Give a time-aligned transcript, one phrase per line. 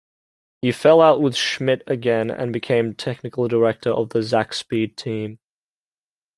[0.63, 5.37] He fell out with Schmid again and became Technical Director of the Zakspeed team.